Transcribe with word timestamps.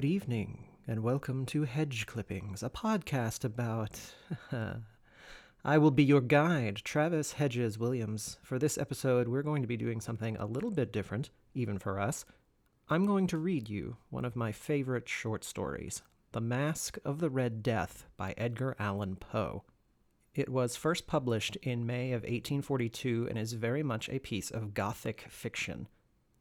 Good 0.00 0.08
evening, 0.08 0.64
and 0.88 1.02
welcome 1.02 1.44
to 1.44 1.64
Hedge 1.64 2.06
Clippings, 2.06 2.62
a 2.62 2.70
podcast 2.70 3.44
about. 3.44 4.00
I 5.62 5.76
will 5.76 5.90
be 5.90 6.04
your 6.04 6.22
guide, 6.22 6.76
Travis 6.76 7.32
Hedges 7.32 7.78
Williams. 7.78 8.38
For 8.42 8.58
this 8.58 8.78
episode, 8.78 9.28
we're 9.28 9.42
going 9.42 9.60
to 9.60 9.68
be 9.68 9.76
doing 9.76 10.00
something 10.00 10.38
a 10.38 10.46
little 10.46 10.70
bit 10.70 10.90
different, 10.90 11.28
even 11.52 11.76
for 11.76 12.00
us. 12.00 12.24
I'm 12.88 13.04
going 13.04 13.26
to 13.26 13.36
read 13.36 13.68
you 13.68 13.98
one 14.08 14.24
of 14.24 14.34
my 14.34 14.52
favorite 14.52 15.06
short 15.06 15.44
stories 15.44 16.00
The 16.32 16.40
Masque 16.40 16.96
of 17.04 17.18
the 17.18 17.28
Red 17.28 17.62
Death 17.62 18.06
by 18.16 18.32
Edgar 18.38 18.76
Allan 18.78 19.16
Poe. 19.16 19.64
It 20.34 20.48
was 20.48 20.76
first 20.76 21.06
published 21.08 21.56
in 21.56 21.84
May 21.84 22.12
of 22.12 22.22
1842 22.22 23.26
and 23.28 23.38
is 23.38 23.52
very 23.52 23.82
much 23.82 24.08
a 24.08 24.18
piece 24.18 24.50
of 24.50 24.72
Gothic 24.72 25.26
fiction. 25.28 25.88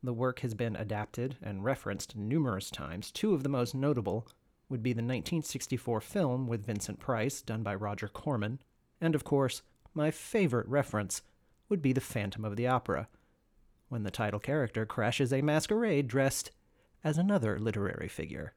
The 0.02 0.13
work 0.13 0.39
has 0.39 0.53
been 0.53 0.76
adapted 0.76 1.38
and 1.41 1.63
referenced 1.63 2.16
numerous 2.16 2.70
times. 2.70 3.12
Two 3.12 3.34
of 3.34 3.44
the 3.44 3.49
most 3.49 3.76
notable 3.76 4.27
would 4.70 4.81
be 4.81 4.94
the 4.94 4.99
1964 4.99 5.99
film 5.99 6.48
with 6.48 6.66
Vincent 6.66 6.99
Price, 6.99 7.41
done 7.41 7.63
by 7.63 7.76
Roger 7.76 8.07
Corman, 8.07 8.59
and 9.02 9.16
of 9.16 9.23
course, 9.23 9.62
my 9.93 10.12
favorite 10.12 10.67
reference 10.67 11.21
would 11.67 11.81
be 11.81 11.91
The 11.91 12.02
Phantom 12.02 12.45
of 12.45 12.55
the 12.55 12.67
Opera, 12.67 13.07
when 13.90 14.04
the 14.04 14.12
title 14.12 14.40
character 14.40 14.85
crashes 14.85 15.34
a 15.34 15.41
masquerade 15.41 16.07
dressed 16.07 16.52
as 17.04 17.18
another 17.18 17.59
literary 17.59 18.07
figure. 18.07 18.54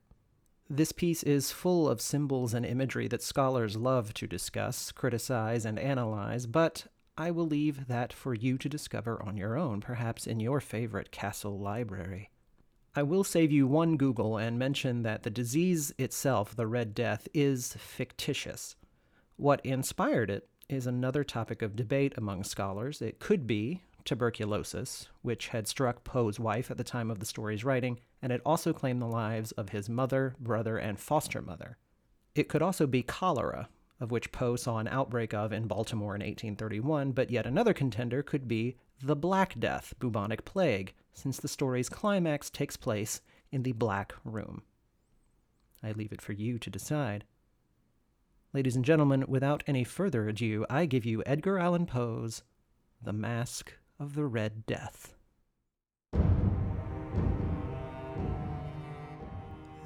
This 0.68 0.92
piece 0.92 1.22
is 1.22 1.50
full 1.50 1.88
of 1.88 2.00
symbols 2.00 2.54
and 2.54 2.64
imagery 2.64 3.08
that 3.08 3.22
scholars 3.22 3.76
love 3.76 4.14
to 4.14 4.26
discuss, 4.26 4.92
criticize, 4.92 5.64
and 5.64 5.78
analyze, 5.78 6.46
but 6.46 6.86
I 7.16 7.30
will 7.30 7.46
leave 7.46 7.88
that 7.88 8.12
for 8.12 8.34
you 8.34 8.56
to 8.58 8.68
discover 8.68 9.22
on 9.22 9.36
your 9.36 9.58
own, 9.58 9.80
perhaps 9.80 10.26
in 10.26 10.40
your 10.40 10.60
favorite 10.60 11.10
castle 11.10 11.58
library. 11.58 12.30
I 12.94 13.02
will 13.02 13.24
save 13.24 13.52
you 13.52 13.66
one 13.66 13.96
Google 13.96 14.36
and 14.36 14.58
mention 14.58 15.02
that 15.02 15.22
the 15.22 15.30
disease 15.30 15.94
itself, 15.98 16.56
the 16.56 16.66
Red 16.66 16.94
Death, 16.94 17.28
is 17.32 17.74
fictitious. 17.78 18.76
What 19.36 19.64
inspired 19.64 20.30
it 20.30 20.48
is 20.68 20.86
another 20.86 21.24
topic 21.24 21.62
of 21.62 21.76
debate 21.76 22.14
among 22.16 22.44
scholars. 22.44 23.02
It 23.02 23.18
could 23.18 23.46
be 23.46 23.82
tuberculosis, 24.04 25.08
which 25.22 25.48
had 25.48 25.68
struck 25.68 26.04
Poe's 26.04 26.40
wife 26.40 26.70
at 26.70 26.76
the 26.76 26.84
time 26.84 27.10
of 27.10 27.18
the 27.18 27.26
story's 27.26 27.64
writing, 27.64 28.00
and 28.20 28.32
it 28.32 28.40
also 28.44 28.72
claimed 28.72 29.00
the 29.00 29.06
lives 29.06 29.52
of 29.52 29.68
his 29.68 29.88
mother, 29.88 30.34
brother, 30.40 30.76
and 30.78 30.98
foster 30.98 31.42
mother. 31.42 31.76
It 32.34 32.48
could 32.48 32.62
also 32.62 32.86
be 32.86 33.02
cholera, 33.02 33.68
of 34.02 34.10
which 34.10 34.32
Poe 34.32 34.56
saw 34.56 34.78
an 34.78 34.88
outbreak 34.88 35.32
of 35.32 35.52
in 35.52 35.68
Baltimore 35.68 36.16
in 36.16 36.22
1831, 36.22 37.12
but 37.12 37.30
yet 37.30 37.46
another 37.46 37.72
contender 37.72 38.20
could 38.20 38.48
be 38.48 38.76
the 39.00 39.14
Black 39.14 39.58
Death, 39.60 39.94
bubonic 40.00 40.44
plague, 40.44 40.92
since 41.12 41.38
the 41.38 41.46
story's 41.46 41.88
climax 41.88 42.50
takes 42.50 42.76
place 42.76 43.20
in 43.52 43.62
the 43.62 43.70
Black 43.70 44.12
Room. 44.24 44.62
I 45.84 45.92
leave 45.92 46.10
it 46.10 46.20
for 46.20 46.32
you 46.32 46.58
to 46.58 46.68
decide. 46.68 47.22
Ladies 48.52 48.74
and 48.74 48.84
gentlemen, 48.84 49.24
without 49.28 49.62
any 49.68 49.84
further 49.84 50.26
ado, 50.28 50.66
I 50.68 50.86
give 50.86 51.04
you 51.04 51.22
Edgar 51.24 51.60
Allan 51.60 51.86
Poe's 51.86 52.42
The 53.00 53.12
Masque 53.12 53.72
of 54.00 54.16
the 54.16 54.26
Red 54.26 54.66
Death. 54.66 55.14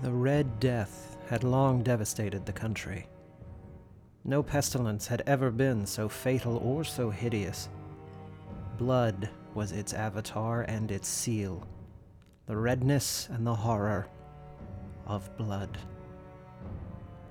The 0.00 0.12
Red 0.12 0.58
Death 0.58 1.18
had 1.28 1.44
long 1.44 1.82
devastated 1.82 2.46
the 2.46 2.52
country. 2.54 3.06
No 4.28 4.42
pestilence 4.42 5.06
had 5.06 5.22
ever 5.24 5.52
been 5.52 5.86
so 5.86 6.08
fatal 6.08 6.56
or 6.56 6.82
so 6.82 7.10
hideous. 7.10 7.68
Blood 8.76 9.30
was 9.54 9.70
its 9.70 9.94
avatar 9.94 10.62
and 10.62 10.90
its 10.90 11.06
seal, 11.06 11.64
the 12.46 12.56
redness 12.56 13.28
and 13.30 13.46
the 13.46 13.54
horror 13.54 14.08
of 15.06 15.34
blood. 15.36 15.78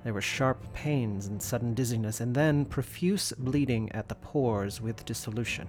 There 0.04 0.14
were 0.14 0.22
sharp 0.22 0.72
pains 0.72 1.26
and 1.26 1.42
sudden 1.42 1.74
dizziness, 1.74 2.22
and 2.22 2.34
then 2.34 2.64
profuse 2.64 3.30
bleeding 3.36 3.92
at 3.92 4.08
the 4.08 4.14
pores 4.14 4.80
with 4.80 5.04
dissolution. 5.04 5.68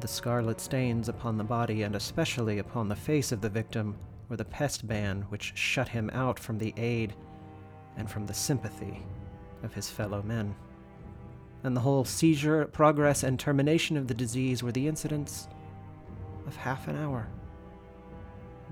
The 0.00 0.08
scarlet 0.08 0.62
stains 0.62 1.10
upon 1.10 1.36
the 1.36 1.44
body, 1.44 1.82
and 1.82 1.94
especially 1.94 2.58
upon 2.58 2.88
the 2.88 2.96
face 2.96 3.32
of 3.32 3.42
the 3.42 3.50
victim, 3.50 3.98
were 4.30 4.38
the 4.38 4.46
pest 4.46 4.88
ban 4.88 5.26
which 5.28 5.52
shut 5.58 5.88
him 5.88 6.08
out 6.14 6.38
from 6.38 6.56
the 6.56 6.72
aid 6.78 7.12
and 7.98 8.10
from 8.10 8.24
the 8.24 8.32
sympathy 8.32 9.02
of 9.62 9.74
his 9.74 9.90
fellow 9.90 10.22
men. 10.22 10.54
And 11.64 11.76
the 11.76 11.80
whole 11.80 12.04
seizure, 12.04 12.66
progress, 12.66 13.22
and 13.22 13.38
termination 13.38 13.96
of 13.96 14.08
the 14.08 14.14
disease 14.14 14.62
were 14.62 14.72
the 14.72 14.88
incidents 14.88 15.48
of 16.46 16.56
half 16.56 16.88
an 16.88 16.96
hour. 16.96 17.28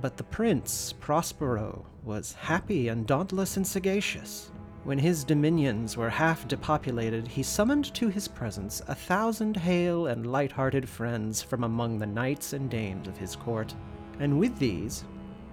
But 0.00 0.16
the 0.16 0.24
prince, 0.24 0.92
Prospero, 0.94 1.84
was 2.02 2.32
happy 2.32 2.88
and 2.88 3.06
dauntless 3.06 3.56
and 3.56 3.66
sagacious. 3.66 4.50
When 4.82 4.98
his 4.98 5.24
dominions 5.24 5.96
were 5.96 6.08
half 6.08 6.48
depopulated, 6.48 7.28
he 7.28 7.42
summoned 7.42 7.92
to 7.94 8.08
his 8.08 8.26
presence 8.26 8.80
a 8.88 8.94
thousand 8.94 9.56
hale 9.56 10.06
and 10.06 10.26
light-hearted 10.26 10.88
friends 10.88 11.42
from 11.42 11.64
among 11.64 11.98
the 11.98 12.06
knights 12.06 12.54
and 12.54 12.70
dames 12.70 13.06
of 13.06 13.18
his 13.18 13.36
court, 13.36 13.74
and 14.18 14.38
with 14.38 14.58
these 14.58 15.04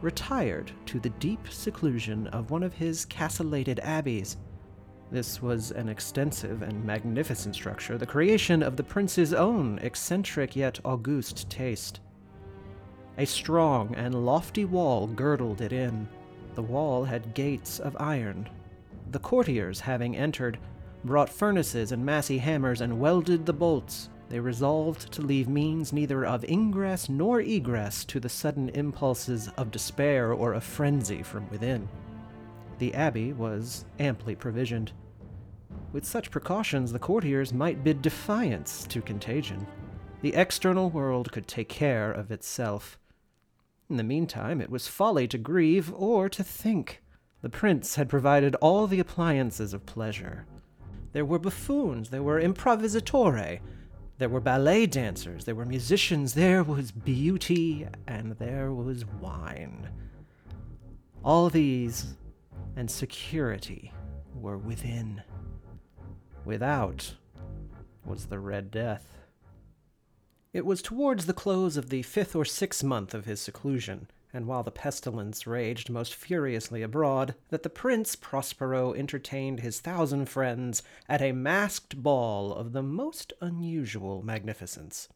retired 0.02 0.72
to 0.86 1.00
the 1.00 1.09
deep 1.09 1.46
seclusion 1.50 2.28
of 2.28 2.52
one 2.52 2.64
of 2.64 2.74
his 2.74 3.03
castellated 3.06 3.80
abbeys. 3.81 4.38
This 5.09 5.41
was 5.41 5.72
an 5.72 5.88
extensive 5.88 6.62
and 6.62 6.84
magnificent 6.84 7.56
structure, 7.56 7.97
the 7.97 8.06
creation 8.06 8.62
of 8.62 8.75
the 8.75 8.84
prince's 8.84 9.34
own 9.34 9.79
eccentric 9.79 10.56
yet 10.56 10.79
august 10.84 11.50
taste. 11.50 12.01
A 13.17 13.25
strong 13.25 13.96
and 13.96 14.25
lofty 14.25 14.66
wall 14.66 15.07
girdled 15.07 15.62
it 15.62 15.72
in. 15.72 16.07
The 16.56 16.62
wall 16.62 17.06
had 17.06 17.34
gates 17.34 17.79
of 17.79 17.96
iron, 18.00 18.50
the 19.12 19.19
courtiers, 19.19 19.79
having 19.79 20.17
entered, 20.17 20.59
brought 21.06 21.29
furnaces 21.29 21.91
and 21.91 22.06
massy 22.06 22.38
hammers 22.38 22.81
and 22.81 23.00
welded 23.00 23.46
the 23.46 23.53
bolts. 23.53 24.09
They 24.29 24.40
resolved 24.40 25.12
to 25.13 25.22
leave 25.22 25.47
means 25.47 25.94
neither 25.94 26.25
of 26.25 26.44
ingress 26.44 27.07
nor 27.07 27.40
egress 27.40 28.03
to 28.06 28.19
the 28.19 28.28
sudden 28.28 28.69
impulses 28.69 29.50
of 29.56 29.72
despair 29.72 30.34
or 30.34 30.53
of 30.53 30.66
frenzy 30.66 31.23
from 31.23 31.50
within. 31.50 31.88
The 32.80 32.94
abbey 32.94 33.34
was 33.34 33.86
amply 34.00 34.36
provisioned. 34.36 34.92
With 35.94 36.06
such 36.06 36.32
precautions, 36.32 36.92
the 36.92 37.00
courtiers 37.00 37.54
might 37.54 37.84
bid 37.84 38.02
defiance 38.02 38.86
to 38.88 39.02
contagion. 39.02 39.66
The 40.22 40.36
external 40.36 40.90
world 40.90 41.32
could 41.32 41.48
take 41.48 41.70
care 41.70 42.12
of 42.12 42.32
itself. 42.32 43.00
In 43.90 43.98
the 43.98 44.04
meantime, 44.04 44.62
it 44.62 44.70
was 44.70 44.88
folly 44.88 45.28
to 45.30 45.38
grieve 45.38 45.94
or 45.94 46.30
to 46.30 46.44
think. 46.44 47.02
The 47.42 47.50
prince 47.50 47.96
had 47.96 48.10
provided 48.10 48.56
all 48.56 48.88
the 48.88 49.00
appliances 49.00 49.74
of 49.74 49.86
pleasure. 49.86 50.46
There 51.14 51.26
were 51.26 51.40
buffoons, 51.40 52.09
there 52.09 52.24
were 52.24 52.42
improvisatore, 52.42 53.59
there 54.18 54.30
were 54.30 54.42
ballet 54.42 54.88
dancers, 54.88 55.46
there 55.46 55.56
were 55.56 55.66
musicians, 55.66 56.34
there 56.34 56.64
was 56.64 56.92
beauty, 56.92 57.88
and 58.08 58.34
there 58.34 58.74
was 58.74 59.06
wine. 59.06 59.90
All 61.24 61.50
these 61.50 62.16
and 62.78 62.90
security 62.90 63.92
were 64.34 64.58
within. 64.58 65.22
Without 66.46 67.16
was 68.06 68.28
the 68.28 68.40
Red 68.40 68.72
Death. 68.72 69.18
It 70.54 70.66
was 70.66 70.82
towards 70.82 71.26
the 71.26 71.34
close 71.34 71.76
of 71.76 71.90
the 71.90 72.04
fifth 72.04 72.36
or 72.36 72.46
sixth 72.46 72.84
month 72.84 73.14
of 73.14 73.26
his 73.26 73.42
seclusion 73.42 74.08
and 74.34 74.46
while 74.46 74.64
the 74.64 74.72
pestilence 74.72 75.48
raged 75.48 75.90
most 75.90 76.14
furiously 76.14 76.82
abroad, 76.82 77.34
that 77.50 77.64
the 77.64 77.70
Prince 77.70 78.16
Prospero 78.16 78.94
entertained 78.94 79.62
his 79.62 79.80
thousand 79.80 80.28
friends 80.28 80.84
at 81.08 81.22
a 81.22 81.32
masked 81.32 82.04
ball 82.04 82.54
of 82.54 82.74
the 82.74 82.84
most 82.84 83.34
unusual 83.42 84.22
magnificence. 84.24 85.09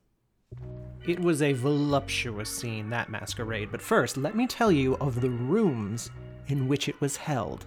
It 1.05 1.19
was 1.19 1.41
a 1.41 1.53
voluptuous 1.53 2.49
scene, 2.49 2.89
that 2.89 3.09
masquerade, 3.09 3.69
but 3.71 3.81
first 3.81 4.17
let 4.17 4.35
me 4.35 4.47
tell 4.47 4.71
you 4.71 4.95
of 4.97 5.21
the 5.21 5.29
rooms 5.29 6.09
in 6.47 6.67
which 6.67 6.89
it 6.89 6.99
was 7.01 7.17
held. 7.17 7.65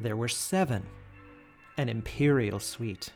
There 0.00 0.16
were 0.16 0.28
seven. 0.28 0.86
An 1.76 1.88
imperial 1.88 2.58
suite. 2.58 3.12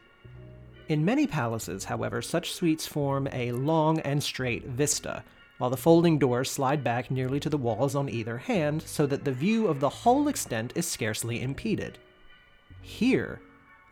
In 0.88 1.04
many 1.04 1.26
palaces, 1.26 1.84
however, 1.84 2.22
such 2.22 2.52
suites 2.52 2.86
form 2.86 3.28
a 3.32 3.52
long 3.52 3.98
and 4.00 4.22
straight 4.22 4.66
vista, 4.66 5.24
while 5.58 5.70
the 5.70 5.76
folding 5.76 6.18
doors 6.18 6.50
slide 6.50 6.84
back 6.84 7.10
nearly 7.10 7.40
to 7.40 7.48
the 7.48 7.58
walls 7.58 7.94
on 7.94 8.08
either 8.08 8.38
hand 8.38 8.82
so 8.82 9.06
that 9.06 9.24
the 9.24 9.32
view 9.32 9.66
of 9.66 9.80
the 9.80 9.88
whole 9.88 10.28
extent 10.28 10.72
is 10.76 10.86
scarcely 10.86 11.42
impeded. 11.42 11.98
Here, 12.82 13.40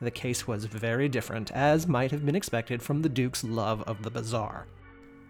the 0.01 0.11
case 0.11 0.47
was 0.47 0.67
very 0.67 1.09
different, 1.09 1.51
as 1.53 1.89
might 1.89 2.11
have 2.11 2.25
been 2.25 2.37
expected 2.37 2.83
from 2.83 3.03
the 3.03 3.09
Duke's 3.09 3.43
love 3.43 3.83
of 3.83 4.03
the 4.03 4.11
bizarre. 4.11 4.67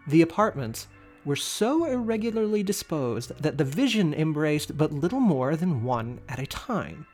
The 0.07 0.23
apartments 0.23 0.89
were 1.25 1.37
so 1.37 1.85
irregularly 1.85 2.63
disposed 2.63 3.33
that 3.41 3.59
the 3.59 3.65
vision 3.65 4.13
embraced 4.15 4.77
but 4.77 4.93
little 4.93 5.21
more 5.21 5.57
than 5.57 5.83
one 5.83 6.21
at 6.29 6.39
a 6.39 6.47
time. 6.47 7.07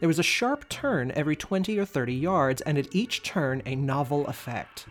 There 0.00 0.08
was 0.08 0.18
a 0.18 0.22
sharp 0.22 0.68
turn 0.68 1.12
every 1.12 1.36
20 1.36 1.78
or 1.78 1.84
30 1.84 2.14
yards, 2.14 2.60
and 2.62 2.76
at 2.76 2.94
each 2.94 3.22
turn 3.22 3.62
a 3.64 3.74
novel 3.74 4.26
effect. 4.26 4.86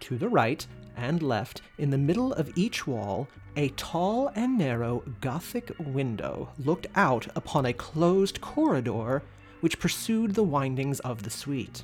To 0.00 0.16
the 0.16 0.28
right, 0.28 0.64
and 0.96 1.22
left, 1.22 1.62
in 1.78 1.90
the 1.90 1.98
middle 1.98 2.32
of 2.34 2.56
each 2.56 2.86
wall, 2.86 3.28
a 3.56 3.70
tall 3.70 4.30
and 4.34 4.58
narrow 4.58 5.02
Gothic 5.20 5.72
window 5.78 6.50
looked 6.64 6.86
out 6.94 7.26
upon 7.34 7.66
a 7.66 7.72
closed 7.72 8.40
corridor 8.40 9.22
which 9.60 9.80
pursued 9.80 10.34
the 10.34 10.42
windings 10.44 11.00
of 11.00 11.22
the 11.22 11.30
suite. 11.30 11.82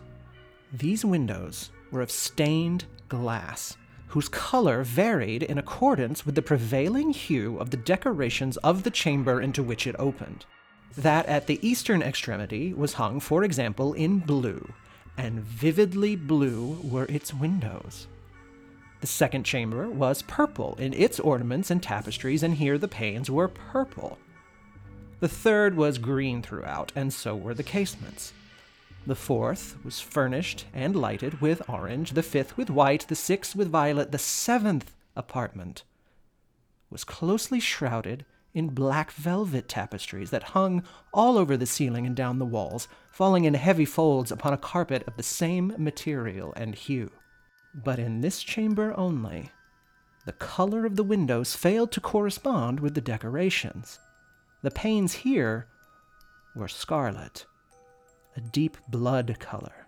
These 0.72 1.04
windows 1.04 1.70
were 1.90 2.02
of 2.02 2.10
stained 2.10 2.84
glass, 3.08 3.76
whose 4.14 4.28
color 4.28 4.84
varied 4.84 5.42
in 5.42 5.58
accordance 5.58 6.24
with 6.24 6.36
the 6.36 6.40
prevailing 6.40 7.10
hue 7.10 7.58
of 7.58 7.70
the 7.70 7.76
decorations 7.76 8.56
of 8.58 8.84
the 8.84 8.90
chamber 8.90 9.40
into 9.40 9.60
which 9.60 9.88
it 9.88 9.96
opened. 9.98 10.46
That 10.96 11.26
at 11.26 11.48
the 11.48 11.58
eastern 11.66 12.00
extremity 12.00 12.72
was 12.72 12.92
hung, 12.92 13.18
for 13.18 13.42
example, 13.42 13.92
in 13.92 14.20
blue, 14.20 14.72
and 15.18 15.40
vividly 15.40 16.14
blue 16.14 16.78
were 16.84 17.06
its 17.06 17.34
windows. 17.34 18.06
The 19.00 19.08
second 19.08 19.42
chamber 19.42 19.90
was 19.90 20.22
purple 20.22 20.76
in 20.78 20.94
its 20.94 21.18
ornaments 21.18 21.72
and 21.72 21.82
tapestries, 21.82 22.44
and 22.44 22.54
here 22.54 22.78
the 22.78 22.86
panes 22.86 23.28
were 23.28 23.48
purple. 23.48 24.18
The 25.18 25.28
third 25.28 25.76
was 25.76 25.98
green 25.98 26.40
throughout, 26.40 26.92
and 26.94 27.12
so 27.12 27.34
were 27.34 27.54
the 27.54 27.64
casements. 27.64 28.32
The 29.06 29.14
fourth 29.14 29.76
was 29.84 30.00
furnished 30.00 30.64
and 30.72 30.96
lighted 30.96 31.40
with 31.40 31.68
orange, 31.68 32.12
the 32.12 32.22
fifth 32.22 32.56
with 32.56 32.70
white, 32.70 33.06
the 33.08 33.14
sixth 33.14 33.54
with 33.54 33.68
violet, 33.68 34.12
the 34.12 34.18
seventh 34.18 34.94
apartment 35.14 35.84
was 36.94 37.04
closely 37.04 37.58
shrouded 37.58 38.24
in 38.54 38.68
black 38.68 39.10
velvet 39.10 39.68
tapestries 39.68 40.30
that 40.30 40.54
hung 40.54 40.84
all 41.12 41.36
over 41.36 41.56
the 41.56 41.66
ceiling 41.66 42.06
and 42.06 42.14
down 42.14 42.38
the 42.38 42.44
walls, 42.44 42.86
falling 43.10 43.44
in 43.44 43.54
heavy 43.54 43.84
folds 43.84 44.30
upon 44.30 44.52
a 44.52 44.58
carpet 44.58 45.02
of 45.08 45.16
the 45.16 45.22
same 45.22 45.74
material 45.76 46.52
and 46.56 46.76
hue. 46.76 47.10
But 47.74 47.98
in 47.98 48.20
this 48.20 48.42
chamber 48.44 48.94
only, 48.96 49.50
the 50.24 50.32
color 50.32 50.86
of 50.86 50.94
the 50.94 51.02
windows 51.02 51.56
failed 51.56 51.90
to 51.92 52.00
correspond 52.00 52.78
with 52.78 52.94
the 52.94 53.00
decorations. 53.00 53.98
The 54.62 54.70
panes 54.70 55.12
here 55.12 55.66
were 56.54 56.68
scarlet, 56.68 57.44
a 58.36 58.40
deep 58.40 58.76
blood 58.88 59.36
color. 59.38 59.86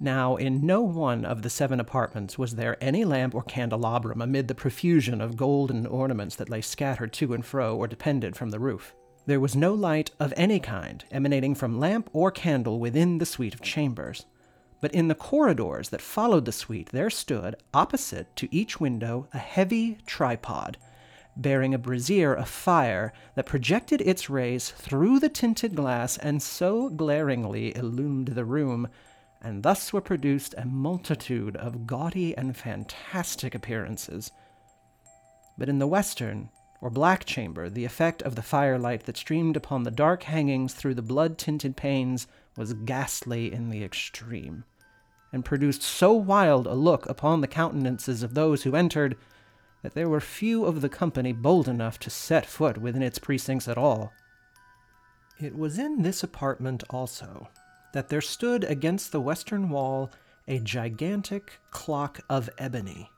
Now, 0.00 0.36
in 0.36 0.66
no 0.66 0.82
one 0.82 1.24
of 1.24 1.42
the 1.42 1.50
seven 1.50 1.80
apartments 1.80 2.36
was 2.36 2.56
there 2.56 2.76
any 2.80 3.04
lamp 3.04 3.34
or 3.34 3.42
candelabrum 3.42 4.20
amid 4.20 4.48
the 4.48 4.54
profusion 4.54 5.20
of 5.20 5.36
golden 5.36 5.86
ornaments 5.86 6.36
that 6.36 6.50
lay 6.50 6.60
scattered 6.60 7.12
to 7.14 7.32
and 7.32 7.44
fro 7.44 7.76
or 7.76 7.86
depended 7.86 8.36
from 8.36 8.50
the 8.50 8.58
roof. 8.58 8.94
There 9.26 9.40
was 9.40 9.56
no 9.56 9.72
light 9.72 10.10
of 10.20 10.34
any 10.36 10.60
kind 10.60 11.04
emanating 11.10 11.54
from 11.54 11.78
lamp 11.78 12.10
or 12.12 12.30
candle 12.30 12.78
within 12.78 13.18
the 13.18 13.26
suite 13.26 13.54
of 13.54 13.62
chambers 13.62 14.26
but 14.84 14.92
in 14.92 15.08
the 15.08 15.14
corridors 15.14 15.88
that 15.88 16.02
followed 16.02 16.44
the 16.44 16.52
suite 16.52 16.90
there 16.92 17.08
stood, 17.08 17.56
opposite 17.72 18.36
to 18.36 18.54
each 18.54 18.80
window, 18.80 19.26
a 19.32 19.38
heavy 19.38 19.96
tripod, 20.04 20.76
bearing 21.36 21.74
a 21.74 21.78
brazier 21.78 22.32
of 22.34 22.48
fire 22.48 23.12
that 23.34 23.46
projected 23.46 24.00
its 24.00 24.30
rays 24.30 24.70
through 24.70 25.18
the 25.18 25.28
tinted 25.28 25.74
glass 25.74 26.16
and 26.18 26.42
so 26.42 26.88
glaringly 26.88 27.76
illumined 27.76 28.28
the 28.28 28.44
room, 28.44 28.88
and 29.42 29.62
thus 29.62 29.92
were 29.92 30.00
produced 30.00 30.54
a 30.56 30.64
multitude 30.64 31.56
of 31.56 31.86
gaudy 31.86 32.36
and 32.36 32.56
fantastic 32.56 33.54
appearances. 33.54 34.30
But 35.58 35.68
in 35.68 35.78
the 35.78 35.86
western, 35.86 36.50
or 36.80 36.90
black 36.90 37.24
chamber, 37.24 37.70
the 37.70 37.84
effect 37.84 38.22
of 38.22 38.34
the 38.34 38.42
firelight 38.42 39.04
that 39.04 39.16
streamed 39.16 39.56
upon 39.56 39.82
the 39.82 39.90
dark 39.90 40.24
hangings 40.24 40.74
through 40.74 40.94
the 40.94 41.02
blood 41.02 41.38
tinted 41.38 41.76
panes 41.76 42.26
was 42.56 42.74
ghastly 42.74 43.52
in 43.52 43.70
the 43.70 43.82
extreme 43.82 44.64
and 45.34 45.44
produced 45.44 45.82
so 45.82 46.12
wild 46.12 46.64
a 46.64 46.74
look 46.74 47.08
upon 47.08 47.40
the 47.40 47.48
countenances 47.48 48.22
of 48.22 48.34
those 48.34 48.62
who 48.62 48.76
entered 48.76 49.16
that 49.84 49.94
there 49.94 50.08
were 50.08 50.20
few 50.20 50.64
of 50.64 50.80
the 50.80 50.88
company 50.88 51.32
bold 51.32 51.68
enough 51.68 52.00
to 52.00 52.10
set 52.10 52.44
foot 52.44 52.78
within 52.78 53.02
its 53.02 53.20
precincts 53.20 53.68
at 53.68 53.78
all. 53.78 54.12
It 55.38 55.56
was 55.56 55.78
in 55.78 56.02
this 56.02 56.24
apartment 56.24 56.82
also 56.90 57.48
that 57.92 58.08
there 58.08 58.20
stood 58.20 58.64
against 58.64 59.12
the 59.12 59.20
western 59.20 59.70
wall 59.70 60.10
a 60.48 60.58
gigantic 60.58 61.60
clock 61.70 62.18
of 62.28 62.50
ebony. 62.58 63.10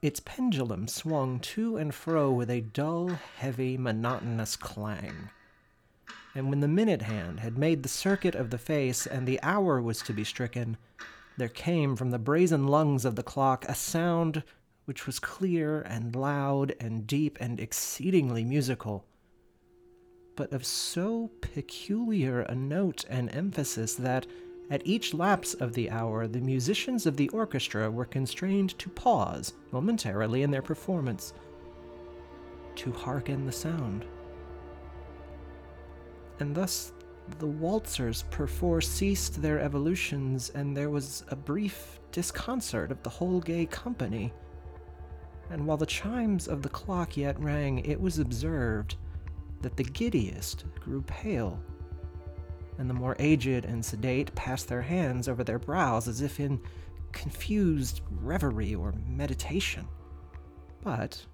Its 0.00 0.20
pendulum 0.20 0.86
swung 0.86 1.40
to 1.40 1.76
and 1.76 1.92
fro 1.92 2.30
with 2.30 2.48
a 2.48 2.60
dull, 2.60 3.08
heavy, 3.08 3.76
monotonous 3.76 4.54
clang 4.54 5.30
and 6.34 6.48
when 6.48 6.60
the 6.60 6.68
minute 6.68 7.02
hand 7.02 7.40
had 7.40 7.56
made 7.56 7.82
the 7.82 7.88
circuit 7.88 8.34
of 8.34 8.50
the 8.50 8.58
face 8.58 9.06
and 9.06 9.26
the 9.26 9.40
hour 9.42 9.80
was 9.80 10.02
to 10.02 10.12
be 10.12 10.24
stricken, 10.24 10.76
there 11.36 11.48
came 11.48 11.96
from 11.96 12.10
the 12.10 12.18
brazen 12.18 12.66
lungs 12.66 13.04
of 13.04 13.16
the 13.16 13.22
clock 13.22 13.64
a 13.68 13.74
sound 13.74 14.42
which 14.84 15.06
was 15.06 15.18
clear 15.18 15.82
and 15.82 16.14
loud 16.14 16.74
and 16.80 17.06
deep 17.06 17.38
and 17.40 17.58
exceedingly 17.60 18.44
musical, 18.44 19.06
but 20.36 20.52
of 20.52 20.64
so 20.64 21.30
peculiar 21.40 22.40
a 22.40 22.54
note 22.54 23.04
and 23.08 23.34
emphasis 23.34 23.94
that, 23.94 24.26
at 24.70 24.86
each 24.86 25.14
lapse 25.14 25.54
of 25.54 25.74
the 25.74 25.90
hour, 25.90 26.26
the 26.26 26.40
musicians 26.40 27.06
of 27.06 27.16
the 27.16 27.28
orchestra 27.30 27.90
were 27.90 28.04
constrained 28.04 28.78
to 28.78 28.88
pause 28.90 29.52
momentarily 29.72 30.42
in 30.42 30.50
their 30.50 30.62
performance 30.62 31.32
to 32.74 32.90
hearken 32.90 33.46
the 33.46 33.52
sound 33.52 34.04
and 36.40 36.54
thus 36.54 36.92
the 37.38 37.46
waltzers 37.46 38.24
perforce 38.30 38.88
ceased 38.88 39.40
their 39.40 39.58
evolutions, 39.58 40.50
and 40.50 40.76
there 40.76 40.90
was 40.90 41.24
a 41.28 41.36
brief 41.36 41.98
disconcert 42.12 42.90
of 42.90 43.02
the 43.02 43.10
whole 43.10 43.40
gay 43.40 43.64
company. 43.66 44.32
And 45.50 45.66
while 45.66 45.76
the 45.76 45.86
chimes 45.86 46.48
of 46.48 46.62
the 46.62 46.68
clock 46.68 47.16
yet 47.16 47.38
rang, 47.38 47.78
it 47.80 48.00
was 48.00 48.18
observed 48.18 48.96
that 49.62 49.76
the 49.76 49.84
giddiest 49.84 50.64
grew 50.80 51.02
pale, 51.02 51.60
and 52.78 52.88
the 52.88 52.94
more 52.94 53.16
aged 53.18 53.64
and 53.64 53.84
sedate 53.84 54.34
passed 54.34 54.68
their 54.68 54.82
hands 54.82 55.28
over 55.28 55.44
their 55.44 55.58
brows 55.58 56.08
as 56.08 56.20
if 56.20 56.40
in 56.40 56.60
confused 57.12 58.00
reverie 58.10 58.74
or 58.74 58.92
meditation. 59.06 59.86
But 60.82 61.24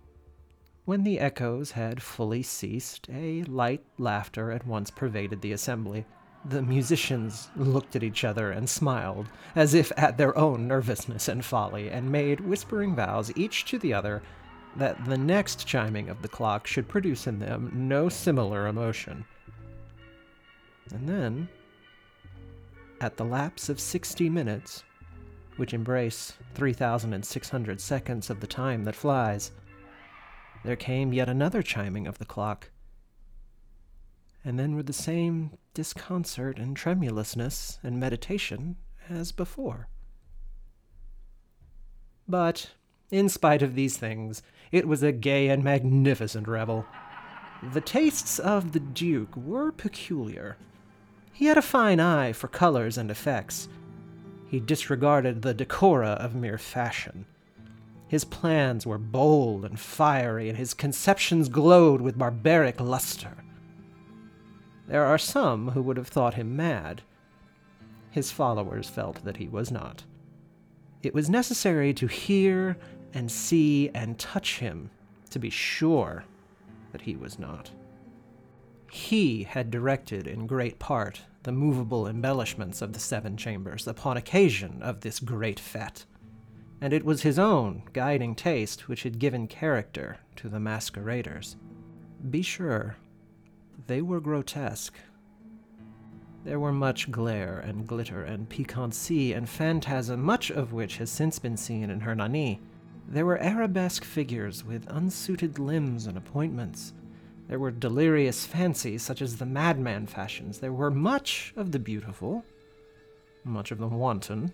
when 0.84 1.02
the 1.04 1.18
echoes 1.18 1.70
had 1.70 2.02
fully 2.02 2.42
ceased, 2.42 3.08
a 3.10 3.42
light 3.44 3.84
laughter 3.98 4.50
at 4.50 4.66
once 4.66 4.90
pervaded 4.90 5.40
the 5.40 5.52
assembly. 5.52 6.04
The 6.44 6.62
musicians 6.62 7.50
looked 7.54 7.96
at 7.96 8.02
each 8.02 8.24
other 8.24 8.50
and 8.50 8.68
smiled, 8.68 9.28
as 9.54 9.74
if 9.74 9.92
at 9.96 10.16
their 10.16 10.36
own 10.38 10.66
nervousness 10.66 11.28
and 11.28 11.44
folly, 11.44 11.90
and 11.90 12.10
made 12.10 12.40
whispering 12.40 12.94
vows 12.94 13.30
each 13.36 13.66
to 13.66 13.78
the 13.78 13.92
other 13.92 14.22
that 14.76 15.04
the 15.04 15.18
next 15.18 15.66
chiming 15.66 16.08
of 16.08 16.22
the 16.22 16.28
clock 16.28 16.66
should 16.66 16.88
produce 16.88 17.26
in 17.26 17.38
them 17.38 17.70
no 17.74 18.08
similar 18.08 18.68
emotion. 18.68 19.24
And 20.92 21.08
then, 21.08 21.48
at 23.00 23.16
the 23.16 23.24
lapse 23.24 23.68
of 23.68 23.78
sixty 23.78 24.30
minutes, 24.30 24.82
which 25.56 25.74
embrace 25.74 26.34
3,600 26.54 27.80
seconds 27.80 28.30
of 28.30 28.40
the 28.40 28.46
time 28.46 28.84
that 28.84 28.94
flies, 28.94 29.52
there 30.64 30.76
came 30.76 31.12
yet 31.12 31.28
another 31.28 31.62
chiming 31.62 32.06
of 32.06 32.18
the 32.18 32.24
clock. 32.24 32.70
And 34.44 34.58
then 34.58 34.74
with 34.74 34.86
the 34.86 34.92
same 34.92 35.58
disconcert 35.74 36.58
and 36.58 36.76
tremulousness 36.76 37.78
and 37.82 38.00
meditation 38.00 38.76
as 39.08 39.32
before. 39.32 39.88
But, 42.26 42.70
in 43.10 43.28
spite 43.28 43.62
of 43.62 43.74
these 43.74 43.96
things, 43.96 44.42
it 44.70 44.86
was 44.86 45.02
a 45.02 45.12
gay 45.12 45.48
and 45.48 45.64
magnificent 45.64 46.46
revel. 46.46 46.86
The 47.72 47.80
tastes 47.80 48.38
of 48.38 48.72
the 48.72 48.80
Duke 48.80 49.36
were 49.36 49.72
peculiar. 49.72 50.56
He 51.32 51.46
had 51.46 51.58
a 51.58 51.62
fine 51.62 52.00
eye 52.00 52.32
for 52.32 52.48
colors 52.48 52.96
and 52.96 53.10
effects. 53.10 53.68
He 54.48 54.60
disregarded 54.60 55.42
the 55.42 55.54
decora 55.54 56.16
of 56.16 56.34
mere 56.34 56.58
fashion. 56.58 57.26
His 58.08 58.24
plans 58.24 58.86
were 58.86 58.98
bold 58.98 59.64
and 59.64 59.78
fiery, 59.78 60.48
and 60.48 60.58
his 60.58 60.74
conceptions 60.74 61.48
glowed 61.48 62.00
with 62.00 62.18
barbaric 62.18 62.80
luster. 62.80 63.44
There 64.90 65.04
are 65.04 65.18
some 65.18 65.70
who 65.70 65.82
would 65.82 65.96
have 65.96 66.08
thought 66.08 66.34
him 66.34 66.56
mad. 66.56 67.02
His 68.10 68.32
followers 68.32 68.88
felt 68.88 69.24
that 69.24 69.36
he 69.36 69.46
was 69.46 69.70
not. 69.70 70.02
It 71.02 71.14
was 71.14 71.30
necessary 71.30 71.94
to 71.94 72.08
hear 72.08 72.76
and 73.14 73.30
see 73.30 73.88
and 73.94 74.18
touch 74.18 74.58
him 74.58 74.90
to 75.30 75.38
be 75.38 75.48
sure 75.48 76.24
that 76.90 77.02
he 77.02 77.14
was 77.14 77.38
not. 77.38 77.70
He 78.90 79.44
had 79.44 79.70
directed 79.70 80.26
in 80.26 80.48
great 80.48 80.80
part 80.80 81.22
the 81.44 81.52
movable 81.52 82.08
embellishments 82.08 82.82
of 82.82 82.92
the 82.92 82.98
seven 82.98 83.36
chambers 83.36 83.86
upon 83.86 84.16
occasion 84.16 84.82
of 84.82 85.02
this 85.02 85.20
great 85.20 85.60
fete 85.60 86.04
and 86.80 86.92
it 86.92 87.04
was 87.04 87.22
his 87.22 87.38
own 87.38 87.82
guiding 87.92 88.34
taste 88.34 88.88
which 88.88 89.02
had 89.02 89.18
given 89.18 89.46
character 89.46 90.18
to 90.36 90.48
the 90.48 90.60
masqueraders. 90.60 91.56
Be 92.30 92.42
sure, 92.42 92.96
they 93.86 94.02
were 94.02 94.20
grotesque. 94.20 94.94
There 96.44 96.58
were 96.58 96.72
much 96.72 97.10
glare 97.10 97.58
and 97.58 97.86
glitter 97.86 98.24
and 98.24 98.48
piquancy 98.48 99.32
and 99.32 99.48
phantasm, 99.48 100.22
much 100.22 100.50
of 100.50 100.72
which 100.72 100.96
has 100.96 101.10
since 101.10 101.38
been 101.38 101.56
seen 101.56 101.90
in 101.90 102.00
Hernani. 102.00 102.60
There 103.06 103.26
were 103.26 103.38
arabesque 103.38 104.04
figures 104.04 104.64
with 104.64 104.88
unsuited 104.88 105.58
limbs 105.58 106.06
and 106.06 106.16
appointments. 106.16 106.94
There 107.48 107.58
were 107.58 107.70
delirious 107.70 108.46
fancies 108.46 109.02
such 109.02 109.20
as 109.20 109.36
the 109.36 109.46
madman 109.46 110.06
fashions. 110.06 110.60
There 110.60 110.72
were 110.72 110.90
much 110.90 111.52
of 111.56 111.72
the 111.72 111.78
beautiful, 111.78 112.44
much 113.44 113.70
of 113.70 113.78
the 113.78 113.88
wanton, 113.88 114.52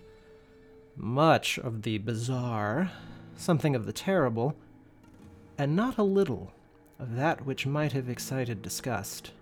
much 0.96 1.58
of 1.58 1.82
the 1.82 1.98
bizarre, 1.98 2.90
something 3.36 3.76
of 3.76 3.86
the 3.86 3.92
terrible, 3.92 4.56
and 5.58 5.76
not 5.76 5.98
a 5.98 6.02
little 6.02 6.52
of 6.98 7.16
that 7.16 7.44
which 7.44 7.66
might 7.66 7.92
have 7.92 8.08
excited 8.08 8.62
disgust. 8.62 9.32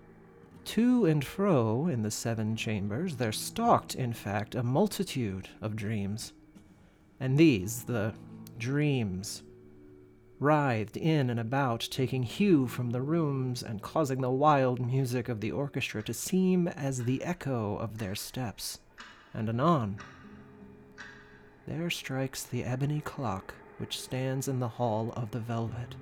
To 0.65 1.05
and 1.05 1.23
fro 1.23 1.87
in 1.87 2.01
the 2.01 2.11
seven 2.11 2.55
chambers 2.55 3.17
there 3.17 3.31
stalked, 3.31 3.95
in 3.95 4.13
fact, 4.13 4.55
a 4.55 4.63
multitude 4.63 5.49
of 5.61 5.75
dreams. 5.75 6.33
And 7.19 7.37
these, 7.37 7.83
the 7.83 8.13
dreams, 8.57 9.43
writhed 10.39 10.97
in 10.97 11.29
and 11.29 11.39
about, 11.39 11.87
taking 11.91 12.23
hue 12.23 12.67
from 12.67 12.89
the 12.89 13.01
rooms 13.01 13.63
and 13.63 13.81
causing 13.81 14.21
the 14.21 14.31
wild 14.31 14.85
music 14.85 15.29
of 15.29 15.39
the 15.39 15.51
orchestra 15.51 16.03
to 16.03 16.13
seem 16.13 16.67
as 16.67 17.03
the 17.03 17.23
echo 17.23 17.77
of 17.77 17.97
their 17.97 18.15
steps. 18.15 18.79
And 19.33 19.49
anon, 19.49 19.99
there 21.67 21.89
strikes 21.89 22.43
the 22.43 22.63
ebony 22.63 23.01
clock 23.01 23.53
which 23.77 23.99
stands 23.99 24.47
in 24.47 24.59
the 24.59 24.67
hall 24.67 25.13
of 25.15 25.31
the 25.31 25.39
velvet. 25.39 25.95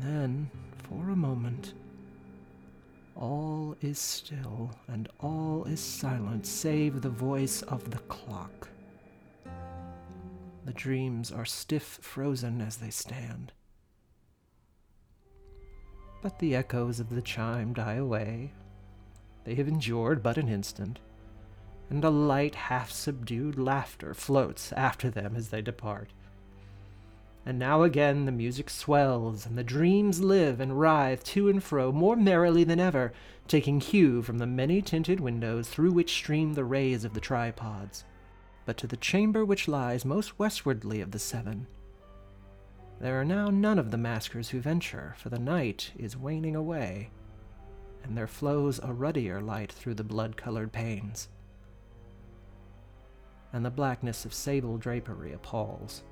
Then, 0.00 0.50
for 0.84 1.10
a 1.10 1.16
moment, 1.16 1.74
all 3.14 3.76
is 3.82 3.98
still, 3.98 4.70
and 4.88 5.08
all 5.20 5.64
is 5.64 5.80
silent 5.80 6.46
save 6.46 7.02
the 7.02 7.10
voice 7.10 7.60
of 7.62 7.90
the 7.90 7.98
clock. 7.98 8.68
The 10.64 10.72
dreams 10.72 11.30
are 11.30 11.44
stiff 11.44 11.98
frozen 12.00 12.62
as 12.62 12.76
they 12.76 12.90
stand. 12.90 13.52
But 16.22 16.38
the 16.38 16.54
echoes 16.54 16.98
of 16.98 17.10
the 17.10 17.22
chime 17.22 17.74
die 17.74 17.94
away. 17.94 18.52
They 19.44 19.54
have 19.56 19.68
endured 19.68 20.22
but 20.22 20.38
an 20.38 20.48
instant, 20.48 20.98
and 21.90 22.02
a 22.04 22.10
light, 22.10 22.54
half 22.54 22.90
subdued 22.90 23.58
laughter 23.58 24.14
floats 24.14 24.72
after 24.72 25.10
them 25.10 25.34
as 25.36 25.48
they 25.48 25.60
depart. 25.60 26.10
And 27.46 27.58
now 27.58 27.82
again 27.82 28.26
the 28.26 28.32
music 28.32 28.68
swells, 28.68 29.46
and 29.46 29.56
the 29.56 29.64
dreams 29.64 30.20
live 30.20 30.60
and 30.60 30.78
writhe 30.78 31.24
to 31.24 31.48
and 31.48 31.62
fro 31.62 31.90
more 31.90 32.16
merrily 32.16 32.64
than 32.64 32.78
ever, 32.78 33.12
taking 33.48 33.80
hue 33.80 34.22
from 34.22 34.38
the 34.38 34.46
many 34.46 34.82
tinted 34.82 35.20
windows 35.20 35.68
through 35.68 35.92
which 35.92 36.12
stream 36.12 36.52
the 36.52 36.64
rays 36.64 37.04
of 37.04 37.14
the 37.14 37.20
tripods. 37.20 38.04
But 38.66 38.76
to 38.78 38.86
the 38.86 38.96
chamber 38.96 39.44
which 39.44 39.68
lies 39.68 40.04
most 40.04 40.38
westwardly 40.38 41.00
of 41.00 41.12
the 41.12 41.18
seven, 41.18 41.66
there 43.00 43.18
are 43.18 43.24
now 43.24 43.48
none 43.48 43.78
of 43.78 43.90
the 43.90 43.96
maskers 43.96 44.50
who 44.50 44.60
venture, 44.60 45.14
for 45.16 45.30
the 45.30 45.38
night 45.38 45.92
is 45.96 46.18
waning 46.18 46.54
away, 46.54 47.10
and 48.04 48.16
there 48.16 48.26
flows 48.26 48.78
a 48.82 48.92
ruddier 48.92 49.40
light 49.40 49.72
through 49.72 49.94
the 49.94 50.04
blood 50.04 50.36
colored 50.36 50.70
panes. 50.70 51.28
And 53.54 53.64
the 53.64 53.70
blackness 53.70 54.26
of 54.26 54.34
sable 54.34 54.76
drapery 54.76 55.32
appalls 55.32 56.02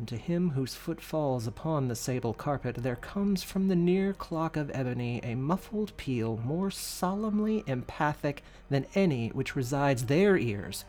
and 0.00 0.08
to 0.08 0.16
him 0.16 0.48
whose 0.52 0.74
foot 0.74 0.98
falls 0.98 1.46
upon 1.46 1.86
the 1.86 1.94
sable 1.94 2.32
carpet 2.32 2.76
there 2.76 2.96
comes 2.96 3.42
from 3.42 3.68
the 3.68 3.76
near 3.76 4.14
clock 4.14 4.56
of 4.56 4.70
ebony 4.72 5.20
a 5.22 5.34
muffled 5.34 5.94
peal 5.98 6.38
more 6.42 6.70
solemnly 6.70 7.62
empathic 7.66 8.42
than 8.70 8.86
any 8.94 9.28
which 9.28 9.54
resides 9.54 10.06
their 10.06 10.38
ears, 10.38 10.86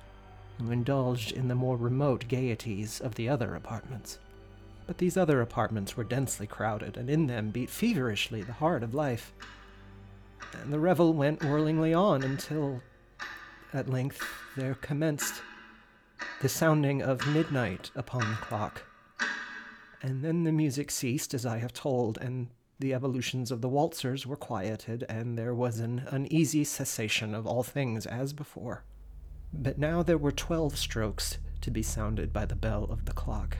who 0.57 0.71
indulged 0.71 1.33
in 1.33 1.49
the 1.49 1.55
more 1.55 1.75
remote 1.75 2.25
gaieties 2.29 3.01
of 3.01 3.15
the 3.15 3.27
other 3.27 3.53
apartments. 3.53 4.17
But 4.87 4.99
these 4.99 5.17
other 5.17 5.41
apartments 5.41 5.97
were 5.97 6.05
densely 6.05 6.47
crowded, 6.47 6.95
and 6.95 7.09
in 7.09 7.27
them 7.27 7.49
beat 7.49 7.69
feverishly 7.69 8.43
the 8.43 8.53
heart 8.53 8.81
of 8.81 8.93
life. 8.93 9.33
And 10.53 10.71
the 10.71 10.79
revel 10.79 11.13
went 11.13 11.43
whirlingly 11.43 11.93
on 11.93 12.23
until, 12.23 12.81
at 13.73 13.89
length, 13.89 14.25
there 14.55 14.75
commenced 14.75 15.41
the 16.41 16.47
sounding 16.47 17.01
of 17.01 17.27
midnight 17.27 17.91
upon 17.93 18.21
the 18.21 18.37
clock 18.37 18.83
and 20.01 20.23
then 20.23 20.43
the 20.43 20.51
music 20.51 20.91
ceased, 20.91 21.33
as 21.33 21.45
I 21.45 21.57
have 21.59 21.73
told, 21.73 22.17
and 22.17 22.49
the 22.79 22.93
evolutions 22.93 23.51
of 23.51 23.61
the 23.61 23.69
waltzers 23.69 24.25
were 24.25 24.35
quieted, 24.35 25.05
and 25.07 25.37
there 25.37 25.53
was 25.53 25.79
an 25.79 26.03
uneasy 26.07 26.63
cessation 26.63 27.35
of 27.35 27.45
all 27.45 27.63
things 27.63 28.05
as 28.05 28.33
before. 28.33 28.83
But 29.53 29.77
now 29.77 30.01
there 30.01 30.17
were 30.17 30.31
twelve 30.31 30.77
strokes 30.77 31.37
to 31.61 31.69
be 31.69 31.83
sounded 31.83 32.33
by 32.33 32.45
the 32.45 32.55
bell 32.55 32.85
of 32.85 33.05
the 33.05 33.13
clock. 33.13 33.57